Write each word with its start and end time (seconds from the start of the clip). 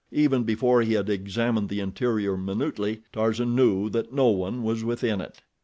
Even 0.11 0.45
before 0.45 0.81
he 0.81 0.93
had 0.93 1.11
examined 1.11 1.69
the 1.69 1.79
interior 1.79 2.35
minutely, 2.35 3.03
Tarzan 3.13 3.53
knew 3.55 3.87
that 3.91 4.11
no 4.11 4.29
one 4.29 4.63
was 4.63 4.83
within 4.83 5.21
it. 5.21 5.43